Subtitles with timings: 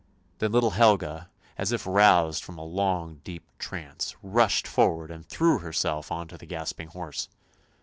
[0.39, 1.29] Then little Helga,
[1.59, 6.39] as if roused from a long, deep trance, rushed forward and threw herself on to
[6.39, 7.29] the gasping horse.